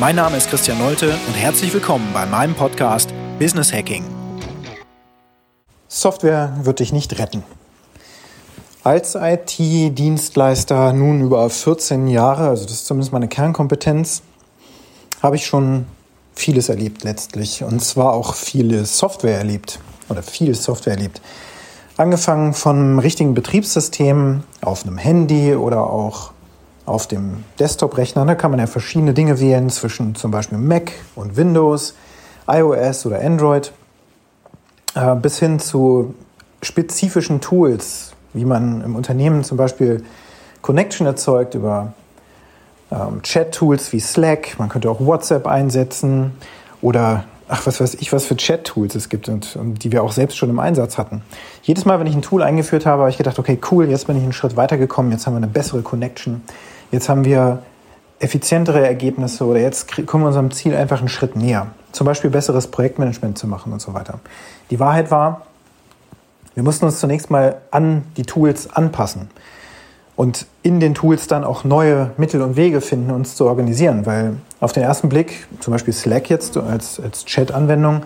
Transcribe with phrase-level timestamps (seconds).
[0.00, 4.02] Mein Name ist Christian Nolte und herzlich willkommen bei meinem Podcast Business Hacking.
[5.88, 7.42] Software wird dich nicht retten.
[8.82, 14.22] Als IT-Dienstleister nun über 14 Jahre, also das ist zumindest meine Kernkompetenz,
[15.22, 15.84] habe ich schon
[16.34, 17.62] vieles erlebt letztlich.
[17.62, 21.20] Und zwar auch viele Software erlebt oder viel Software erlebt.
[21.98, 26.32] Angefangen vom richtigen Betriebssystem auf einem Handy oder auch
[26.86, 28.24] auf dem Desktop-Rechner.
[28.26, 31.94] Da kann man ja verschiedene Dinge wählen zwischen zum Beispiel Mac und Windows,
[32.48, 33.72] iOS oder Android,
[34.94, 36.14] äh, bis hin zu
[36.62, 40.04] spezifischen Tools, wie man im Unternehmen zum Beispiel
[40.62, 41.94] Connection erzeugt über
[42.90, 44.58] ähm, Chat-Tools wie Slack.
[44.58, 46.32] Man könnte auch WhatsApp einsetzen
[46.82, 50.12] oder ach, was weiß ich, was für Chat-Tools es gibt und, und, die wir auch
[50.12, 51.22] selbst schon im Einsatz hatten.
[51.62, 54.16] Jedes Mal, wenn ich ein Tool eingeführt habe, habe ich gedacht, okay, cool, jetzt bin
[54.16, 56.42] ich einen Schritt weitergekommen, jetzt haben wir eine bessere Connection,
[56.92, 57.62] jetzt haben wir
[58.20, 61.68] effizientere Ergebnisse oder jetzt kommen wir unserem Ziel einfach einen Schritt näher.
[61.92, 64.20] Zum Beispiel besseres Projektmanagement zu machen und so weiter.
[64.70, 65.46] Die Wahrheit war,
[66.54, 69.30] wir mussten uns zunächst mal an die Tools anpassen
[70.20, 74.04] und in den Tools dann auch neue Mittel und Wege finden, uns zu organisieren.
[74.04, 78.02] Weil auf den ersten Blick, zum Beispiel Slack jetzt als, als Chat-Anwendung,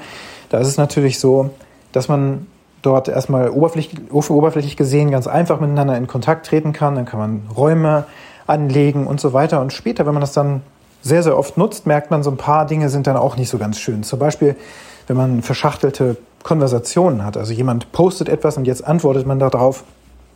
[0.48, 1.51] da ist es natürlich so,
[1.91, 2.47] dass man
[2.83, 6.95] dort erstmal oberflächlich, oberflächlich gesehen ganz einfach miteinander in Kontakt treten kann.
[6.95, 8.05] Dann kann man Räume
[8.47, 9.61] anlegen und so weiter.
[9.61, 10.62] Und später, wenn man das dann
[11.03, 13.59] sehr, sehr oft nutzt, merkt man, so ein paar Dinge sind dann auch nicht so
[13.59, 14.05] ganz schön.
[14.05, 14.55] Zum Beispiel,
[15.09, 17.37] wenn man verschachtelte Konversationen hat.
[17.37, 19.83] Also jemand postet etwas und jetzt antwortet man darauf,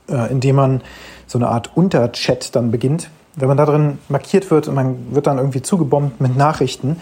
[0.08, 0.80] äh, indem man
[1.26, 3.10] so eine Art Unterchat dann beginnt.
[3.36, 6.96] Wenn man da drin markiert wird und man wird dann irgendwie zugebombt mit Nachrichten,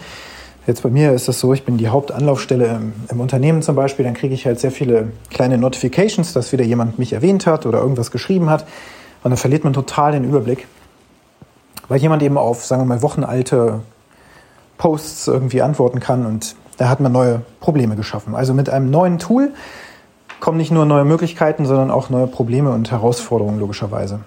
[0.67, 4.03] Jetzt bei mir ist das so, ich bin die Hauptanlaufstelle im, im Unternehmen zum Beispiel,
[4.03, 7.79] dann kriege ich halt sehr viele kleine Notifications, dass wieder jemand mich erwähnt hat oder
[7.79, 8.63] irgendwas geschrieben hat.
[9.23, 10.67] Und dann verliert man total den Überblick,
[11.87, 13.79] weil jemand eben auf, sagen wir mal, wochenalte
[14.77, 18.35] Posts irgendwie antworten kann und da hat man neue Probleme geschaffen.
[18.35, 19.53] Also mit einem neuen Tool
[20.39, 24.19] kommen nicht nur neue Möglichkeiten, sondern auch neue Probleme und Herausforderungen logischerweise.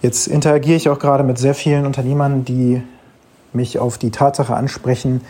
[0.00, 2.82] Jetzt interagiere ich auch gerade mit sehr vielen Unternehmern, die
[3.52, 5.20] mich auf die Tatsache ansprechen,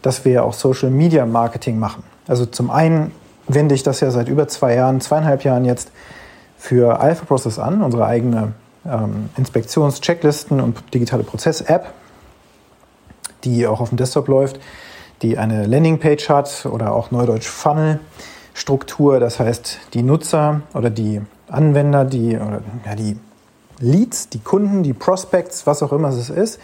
[0.00, 2.04] dass wir auch Social Media Marketing machen.
[2.26, 3.12] Also zum einen
[3.46, 5.90] wende ich das ja seit über zwei Jahren, zweieinhalb Jahren jetzt
[6.56, 8.52] für Alpha Process an, unsere eigene
[8.86, 11.92] ähm, Inspektions-Checklisten und digitale Prozess-App,
[13.44, 14.58] die auch auf dem Desktop läuft,
[15.20, 18.00] die eine Landingpage hat oder auch Neudeutsch Funnel
[18.54, 19.20] Struktur.
[19.20, 23.18] Das heißt, die Nutzer oder die Anwender, die, oder, ja, die
[23.80, 26.60] Leads, die Kunden, die Prospects, was auch immer es ist,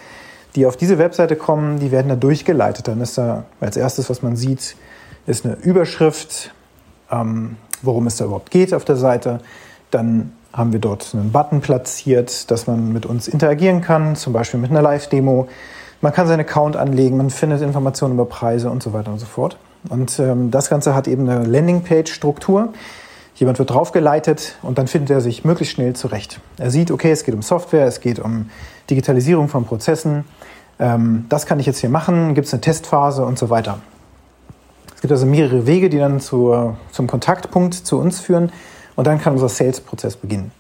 [0.55, 2.89] die auf diese Webseite kommen, die werden da durchgeleitet.
[2.89, 4.77] Dann ist da als erstes, was man sieht,
[5.27, 6.53] ist eine Überschrift,
[7.11, 9.41] ähm, worum es da überhaupt geht auf der Seite.
[9.91, 14.59] Dann haben wir dort einen Button platziert, dass man mit uns interagieren kann, zum Beispiel
[14.59, 15.49] mit einer Live-Demo.
[16.01, 19.27] Man kann seinen Account anlegen, man findet Informationen über Preise und so weiter und so
[19.27, 19.59] fort.
[19.89, 22.73] Und ähm, das Ganze hat eben eine Landingpage-Struktur.
[23.35, 26.41] Jemand wird draufgeleitet und dann findet er sich möglichst schnell zurecht.
[26.59, 28.51] Er sieht, okay, es geht um Software, es geht um
[28.91, 30.25] Digitalisierung von Prozessen.
[30.79, 33.79] Ähm, das kann ich jetzt hier machen, gibt es eine Testphase und so weiter.
[34.95, 38.53] Es gibt also mehrere Wege, die dann zur, zum Kontaktpunkt zu uns führen
[38.97, 40.53] und dann kann unser Sales-Prozess beginnen.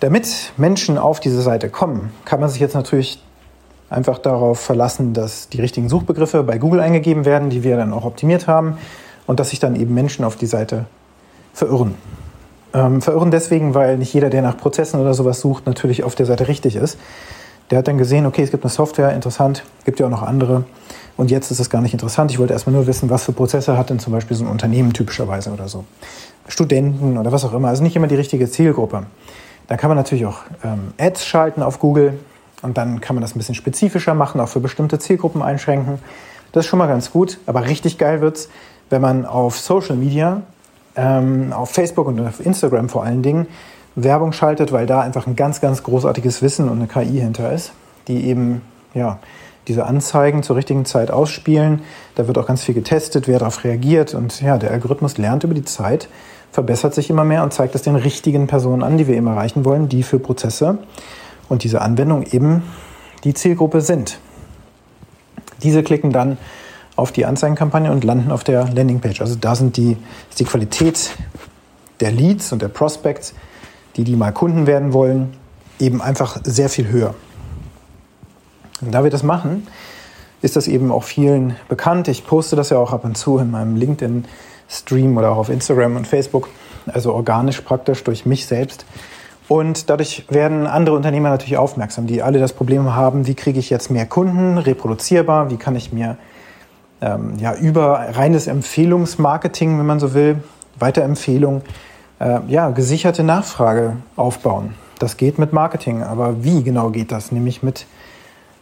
[0.00, 3.22] Damit Menschen auf diese Seite kommen, kann man sich jetzt natürlich
[3.94, 8.04] einfach darauf verlassen, dass die richtigen Suchbegriffe bei Google eingegeben werden, die wir dann auch
[8.04, 8.78] optimiert haben
[9.26, 10.86] und dass sich dann eben Menschen auf die Seite
[11.52, 11.94] verirren.
[12.74, 16.26] Ähm, verirren deswegen, weil nicht jeder, der nach Prozessen oder sowas sucht, natürlich auf der
[16.26, 16.98] Seite richtig ist.
[17.70, 20.64] Der hat dann gesehen, okay, es gibt eine Software, interessant, gibt ja auch noch andere.
[21.16, 22.30] Und jetzt ist es gar nicht interessant.
[22.32, 24.92] Ich wollte erstmal nur wissen, was für Prozesse hat denn zum Beispiel so ein Unternehmen
[24.92, 25.84] typischerweise oder so.
[26.48, 27.68] Studenten oder was auch immer.
[27.68, 29.04] Also nicht immer die richtige Zielgruppe.
[29.68, 32.18] Da kann man natürlich auch ähm, Ads schalten auf Google.
[32.64, 35.98] Und dann kann man das ein bisschen spezifischer machen, auch für bestimmte Zielgruppen einschränken.
[36.52, 37.38] Das ist schon mal ganz gut.
[37.46, 38.48] Aber richtig geil wird's,
[38.88, 40.40] wenn man auf Social Media,
[40.96, 43.46] ähm, auf Facebook und auf Instagram vor allen Dingen,
[43.96, 47.72] Werbung schaltet, weil da einfach ein ganz, ganz großartiges Wissen und eine KI hinter ist,
[48.08, 48.62] die eben,
[48.94, 49.18] ja,
[49.68, 51.82] diese Anzeigen zur richtigen Zeit ausspielen.
[52.14, 54.14] Da wird auch ganz viel getestet, wer darauf reagiert.
[54.14, 56.08] Und ja, der Algorithmus lernt über die Zeit,
[56.50, 59.64] verbessert sich immer mehr und zeigt es den richtigen Personen an, die wir eben erreichen
[59.64, 60.78] wollen, die für Prozesse
[61.48, 62.62] und diese Anwendung eben
[63.24, 64.18] die Zielgruppe sind.
[65.62, 66.38] Diese klicken dann
[66.96, 69.20] auf die Anzeigenkampagne und landen auf der Landingpage.
[69.20, 69.96] Also da sind die,
[70.30, 71.16] ist die Qualität
[72.00, 73.34] der Leads und der Prospects,
[73.96, 75.36] die die mal Kunden werden wollen,
[75.80, 77.14] eben einfach sehr viel höher.
[78.80, 79.66] Und da wir das machen,
[80.42, 82.06] ist das eben auch vielen bekannt.
[82.08, 85.96] Ich poste das ja auch ab und zu in meinem LinkedIn-Stream oder auch auf Instagram
[85.96, 86.48] und Facebook,
[86.86, 88.84] also organisch praktisch durch mich selbst.
[89.48, 93.68] Und dadurch werden andere Unternehmer natürlich aufmerksam, die alle das Problem haben, wie kriege ich
[93.68, 96.16] jetzt mehr Kunden, reproduzierbar, wie kann ich mir
[97.02, 100.42] ähm, ja, über reines Empfehlungsmarketing, wenn man so will,
[100.78, 101.62] Weiterempfehlung,
[102.20, 104.74] äh, ja, gesicherte Nachfrage aufbauen.
[104.98, 107.30] Das geht mit Marketing, aber wie genau geht das?
[107.30, 107.86] Nämlich mit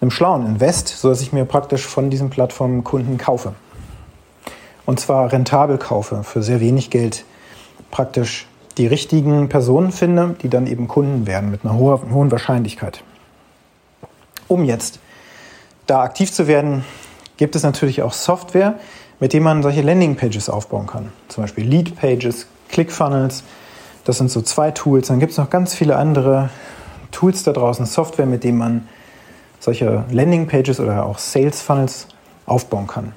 [0.01, 3.55] einem schlauen Invest, sodass ich mir praktisch von diesen Plattformen Kunden kaufe.
[4.85, 7.25] Und zwar rentabel kaufe, für sehr wenig Geld
[7.93, 13.03] praktisch die richtigen Personen finde, die dann eben Kunden werden mit einer hohen Wahrscheinlichkeit.
[14.49, 14.99] Um jetzt
[15.87, 16.85] da aktiv zu werden,
[17.37, 18.79] gibt es natürlich auch Software,
[19.21, 21.13] mit dem man solche Landingpages aufbauen kann.
[21.29, 23.45] Zum Beispiel Lead Pages, ClickFunnels.
[24.05, 25.09] Das sind so zwei Tools.
[25.09, 26.51] Dann gibt es noch ganz viele andere
[27.13, 28.89] Tools da draußen, Software, mit denen man
[29.61, 32.09] solche Landingpages oder auch Sales Funnels
[32.47, 33.13] aufbauen kann.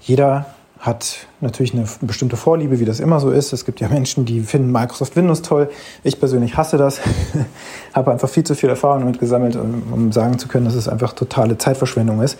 [0.00, 0.46] Jeder
[0.84, 3.54] hat natürlich eine bestimmte Vorliebe, wie das immer so ist.
[3.54, 5.70] Es gibt ja Menschen, die finden Microsoft Windows toll.
[6.02, 7.00] Ich persönlich hasse das,
[7.94, 11.14] habe einfach viel zu viel Erfahrung damit gesammelt, um, sagen zu können, dass es einfach
[11.14, 12.36] totale Zeitverschwendung ist,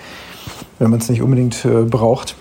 [0.79, 2.37] wenn man es nicht unbedingt äh, braucht.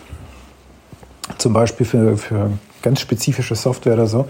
[1.38, 2.52] Zum Beispiel für, für
[2.82, 4.28] ganz spezifische Software oder so.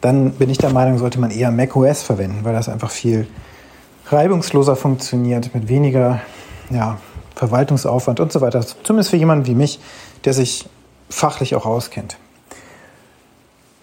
[0.00, 3.26] Dann bin ich der Meinung, sollte man eher macOS verwenden, weil das einfach viel
[4.06, 6.20] reibungsloser funktioniert, mit weniger
[6.70, 6.98] ja,
[7.34, 8.64] Verwaltungsaufwand und so weiter.
[8.84, 9.80] Zumindest für jemanden wie mich,
[10.24, 10.68] der sich
[11.08, 12.16] fachlich auch auskennt.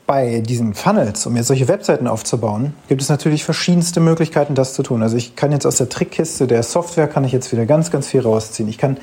[0.05, 4.83] Bei diesen Funnels, um jetzt solche Webseiten aufzubauen, gibt es natürlich verschiedenste Möglichkeiten, das zu
[4.83, 5.01] tun.
[5.01, 8.07] Also ich kann jetzt aus der Trickkiste der Software kann ich jetzt wieder ganz, ganz
[8.07, 8.67] viel rausziehen.
[8.67, 8.97] Ich kann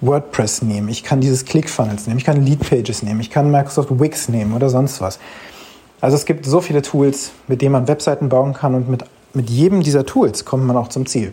[0.00, 4.28] WordPress nehmen, ich kann dieses ClickFunnels nehmen, ich kann Leadpages nehmen, ich kann Microsoft Wix
[4.28, 5.18] nehmen oder sonst was.
[6.00, 9.48] Also es gibt so viele Tools, mit denen man Webseiten bauen kann und mit, mit
[9.48, 11.32] jedem dieser Tools kommt man auch zum Ziel.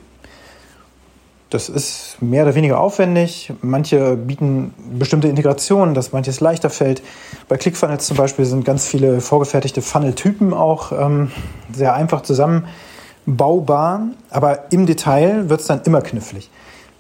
[1.54, 3.54] Das ist mehr oder weniger aufwendig.
[3.62, 7.04] Manche bieten bestimmte Integrationen, dass manches leichter fällt.
[7.48, 11.32] Bei ClickFunnels zum Beispiel sind ganz viele vorgefertigte Funnel-Typen auch ähm,
[11.72, 14.02] sehr einfach zusammenbaubar.
[14.32, 16.50] Aber im Detail wird es dann immer knifflig,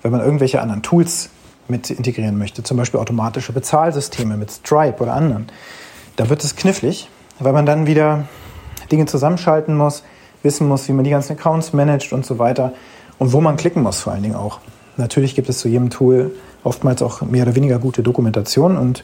[0.03, 1.31] wenn man irgendwelche anderen Tools
[1.67, 2.61] mit integrieren möchte.
[2.61, 5.47] Zum Beispiel automatische Bezahlsysteme mit Stripe oder anderen.
[6.15, 7.09] Da wird es knifflig,
[7.39, 8.25] weil man dann wieder
[8.91, 10.03] Dinge zusammenschalten muss,
[10.43, 12.73] wissen muss, wie man die ganzen Accounts managt und so weiter
[13.19, 14.59] und wo man klicken muss vor allen Dingen auch.
[14.97, 16.31] Natürlich gibt es zu jedem Tool
[16.63, 19.03] oftmals auch mehr oder weniger gute Dokumentation und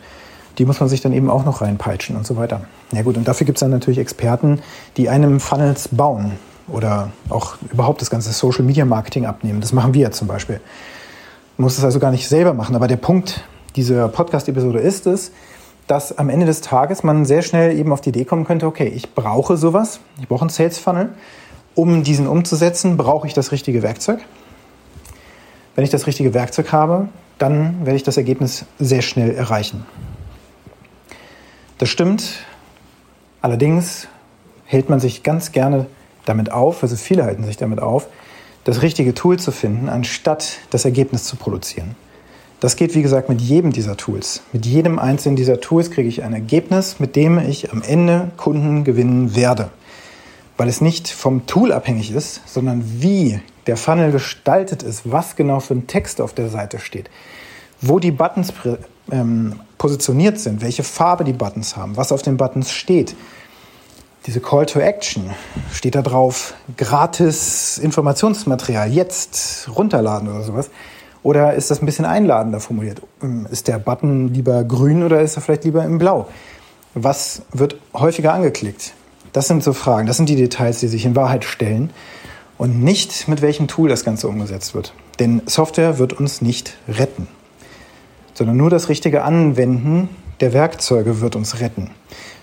[0.58, 2.62] die muss man sich dann eben auch noch reinpeitschen und so weiter.
[2.92, 4.60] Ja gut, und dafür gibt es dann natürlich Experten,
[4.98, 6.34] die einem Funnels bauen
[6.68, 9.62] oder auch überhaupt das ganze Social Media Marketing abnehmen.
[9.62, 10.60] Das machen wir zum Beispiel.
[11.58, 13.44] Man muss es also gar nicht selber machen, aber der Punkt
[13.76, 15.32] dieser Podcast-Episode ist es,
[15.88, 18.88] dass am Ende des Tages man sehr schnell eben auf die Idee kommen könnte, okay,
[18.88, 21.10] ich brauche sowas, ich brauche einen Sales Funnel
[21.80, 24.20] um diesen umzusetzen, brauche ich das richtige Werkzeug.
[25.76, 29.86] Wenn ich das richtige Werkzeug habe, dann werde ich das Ergebnis sehr schnell erreichen.
[31.78, 32.42] Das stimmt.
[33.42, 34.10] Allerdings
[34.66, 35.86] hält man sich ganz gerne
[36.26, 38.08] damit auf, also viele halten sich damit auf,
[38.66, 41.96] das richtige Tool zu finden, anstatt das Ergebnis zu produzieren.
[42.60, 44.42] Das geht, wie gesagt, mit jedem dieser Tools.
[44.52, 48.84] Mit jedem einzelnen dieser Tools kriege ich ein Ergebnis, mit dem ich am Ende Kunden
[48.84, 49.72] gewinnen werde
[50.60, 55.62] weil es nicht vom Tool abhängig ist, sondern wie der Funnel gestaltet ist, was genau
[55.62, 57.10] für ein Text auf der Seite steht,
[57.80, 58.52] wo die Buttons
[59.10, 63.16] ähm, positioniert sind, welche Farbe die Buttons haben, was auf den Buttons steht.
[64.26, 65.30] Diese Call to Action,
[65.72, 70.70] steht da drauf, gratis Informationsmaterial, jetzt runterladen oder sowas.
[71.24, 73.02] Oder ist das ein bisschen einladender formuliert?
[73.24, 76.28] Ähm, ist der Button lieber grün oder ist er vielleicht lieber im Blau?
[76.96, 78.94] Was wird häufiger angeklickt?
[79.34, 81.92] Das sind so Fragen, das sind die Details, die sich in Wahrheit stellen
[82.58, 84.94] und nicht mit welchem Tool das Ganze umgesetzt wird.
[85.20, 87.28] Denn Software wird uns nicht retten,
[88.34, 90.10] sondern nur das richtige Anwenden
[90.40, 91.92] der Werkzeuge wird uns retten.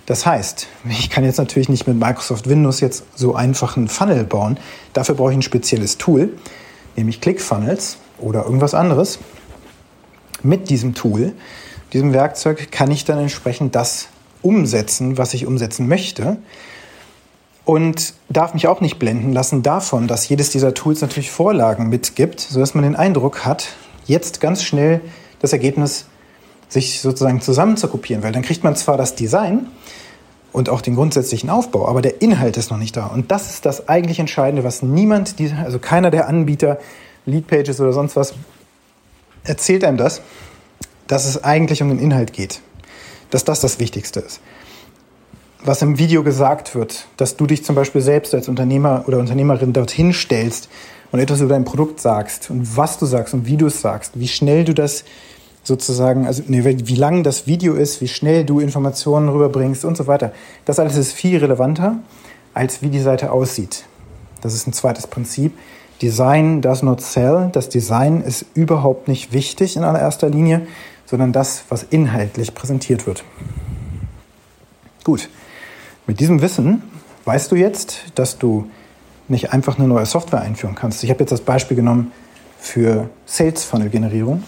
[0.05, 4.25] Das heißt, ich kann jetzt natürlich nicht mit Microsoft Windows jetzt so einfach einen Funnel
[4.25, 4.59] bauen.
[4.93, 6.35] Dafür brauche ich ein spezielles Tool,
[6.95, 9.19] nämlich ClickFunnels oder irgendwas anderes.
[10.43, 11.33] Mit diesem Tool,
[11.93, 14.09] diesem Werkzeug, kann ich dann entsprechend das
[14.43, 16.39] umsetzen, was ich umsetzen möchte
[17.67, 22.41] und darf mich auch nicht blenden lassen davon, dass jedes dieser Tools natürlich Vorlagen mitgibt,
[22.41, 23.69] sodass man den Eindruck hat,
[24.07, 25.03] jetzt ganz schnell
[25.41, 26.07] das Ergebnis
[26.69, 29.67] sich sozusagen zusammen zu kopieren, weil dann kriegt man zwar das Design
[30.53, 33.07] und auch den grundsätzlichen Aufbau, aber der Inhalt ist noch nicht da.
[33.07, 36.79] Und das ist das eigentlich Entscheidende, was niemand, also keiner der Anbieter,
[37.27, 38.35] Leadpages oder sonst was,
[39.45, 40.23] erzählt einem das.
[41.09, 42.61] dass es eigentlich um den Inhalt geht.
[43.31, 44.41] Dass das das Wichtigste ist.
[45.65, 49.73] Was im Video gesagt wird, dass du dich zum Beispiel selbst als Unternehmer oder Unternehmerin
[49.73, 50.69] dorthin stellst
[51.13, 54.13] und etwas über dein Produkt sagst und was du sagst und wie du es sagst,
[54.19, 55.05] wie schnell du das
[55.65, 60.07] sozusagen, also nee, wie lang das Video ist, wie schnell du Informationen rüberbringst und so
[60.07, 60.33] weiter.
[60.65, 61.97] Das alles ist viel relevanter,
[62.55, 63.85] als wie die Seite aussieht.
[64.43, 65.53] Das ist ein zweites Prinzip.
[66.03, 67.49] Design does not sell.
[67.53, 70.67] Das Design ist überhaupt nicht wichtig in allererster Linie,
[71.07, 73.25] sondern das, was inhaltlich präsentiert wird.
[75.03, 75.29] Gut,
[76.07, 76.83] mit diesem Wissen
[77.25, 78.71] weißt du jetzt, dass du
[79.29, 81.03] nicht einfach eine neue Software einführen kannst.
[81.03, 82.13] Ich habe jetzt das Beispiel genommen
[82.59, 84.43] für Sales Funnel Generierung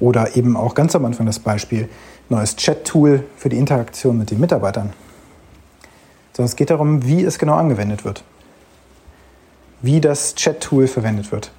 [0.00, 1.88] oder eben auch ganz am Anfang das Beispiel
[2.28, 4.92] neues Chat-Tool für die Interaktion mit den Mitarbeitern.
[6.32, 8.24] Sondern es geht darum, wie es genau angewendet wird
[9.84, 11.50] wie das Chat-Tool verwendet wird,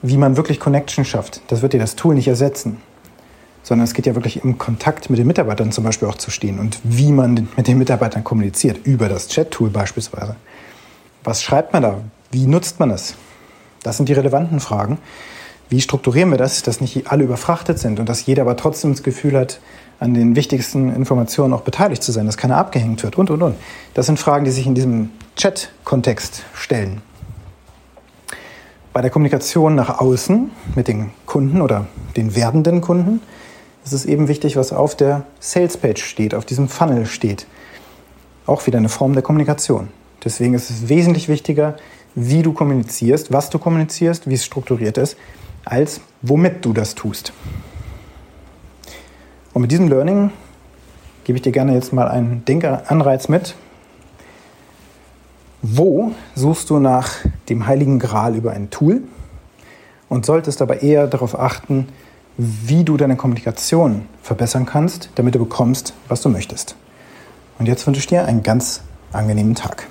[0.00, 1.42] wie man wirklich Connection schafft.
[1.48, 2.80] Das wird dir das Tool nicht ersetzen,
[3.62, 6.58] sondern es geht ja wirklich im Kontakt mit den Mitarbeitern zum Beispiel auch zu stehen
[6.58, 10.36] und wie man mit den Mitarbeitern kommuniziert, über das Chat-Tool beispielsweise.
[11.24, 12.00] Was schreibt man da?
[12.30, 13.14] Wie nutzt man es?
[13.82, 14.98] Das sind die relevanten Fragen.
[15.68, 19.02] Wie strukturieren wir das, dass nicht alle überfrachtet sind und dass jeder aber trotzdem das
[19.02, 19.60] Gefühl hat,
[20.00, 23.56] an den wichtigsten Informationen auch beteiligt zu sein, dass keiner abgehängt wird und, und, und.
[23.94, 27.02] Das sind Fragen, die sich in diesem Chat-Kontext stellen.
[28.92, 31.86] Bei der Kommunikation nach außen mit den Kunden oder
[32.16, 33.20] den werdenden Kunden
[33.88, 37.46] ist es eben wichtig, was auf der Sales Page steht, auf diesem Funnel steht.
[38.46, 39.88] Auch wieder eine Form der Kommunikation.
[40.22, 41.76] Deswegen ist es wesentlich wichtiger,
[42.14, 45.16] wie du kommunizierst, was du kommunizierst, wie es strukturiert ist,
[45.64, 47.32] als womit du das tust.
[49.54, 50.32] Und mit diesem Learning
[51.24, 53.54] gebe ich dir gerne jetzt mal einen Denkanreiz mit,
[55.62, 57.10] wo suchst du nach
[57.48, 59.02] dem heiligen Gral über ein Tool
[60.08, 61.88] und solltest aber eher darauf achten,
[62.38, 66.76] wie du deine Kommunikation verbessern kannst, damit du bekommst, was du möchtest.
[67.58, 69.88] Und jetzt wünsche ich dir einen ganz angenehmen Tag.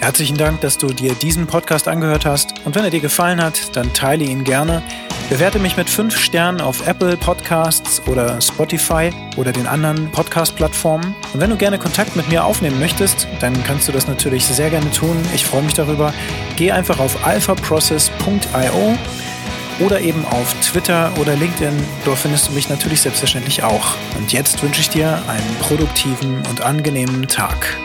[0.00, 2.52] Herzlichen Dank, dass du dir diesen Podcast angehört hast.
[2.66, 4.82] Und wenn er dir gefallen hat, dann teile ihn gerne
[5.30, 11.14] Bewerte mich mit fünf Sternen auf Apple Podcasts oder Spotify oder den anderen Podcast-Plattformen.
[11.32, 14.70] Und wenn du gerne Kontakt mit mir aufnehmen möchtest, dann kannst du das natürlich sehr
[14.70, 15.16] gerne tun.
[15.32, 16.12] Ich freue mich darüber.
[16.56, 18.98] Geh einfach auf alphaprocess.io
[19.80, 21.74] oder eben auf Twitter oder LinkedIn.
[22.04, 23.96] Dort findest du mich natürlich selbstverständlich auch.
[24.16, 27.76] Und jetzt wünsche ich dir einen produktiven und angenehmen Tag.